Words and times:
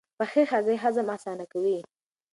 پخې 0.17 0.41
هګۍ 0.51 0.77
هضم 0.83 1.07
اسانه 1.15 1.45
کوي. 1.53 1.77